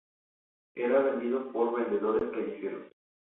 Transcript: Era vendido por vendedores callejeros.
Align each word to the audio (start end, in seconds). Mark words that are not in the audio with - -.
Era 0.73 1.03
vendido 1.03 1.51
por 1.51 1.75
vendedores 1.75 2.31
callejeros. 2.31 2.87